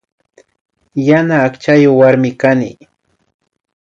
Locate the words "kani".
2.41-2.69